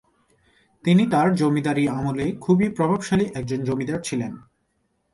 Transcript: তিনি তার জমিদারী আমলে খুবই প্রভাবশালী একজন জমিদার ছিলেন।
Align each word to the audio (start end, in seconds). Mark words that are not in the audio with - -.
তিনি 0.83 1.03
তার 1.11 1.27
জমিদারী 1.35 1.83
আমলে 1.87 2.25
খুবই 2.41 2.67
প্রভাবশালী 2.69 3.25
একজন 3.35 3.59
জমিদার 3.63 3.99
ছিলেন। 4.01 4.31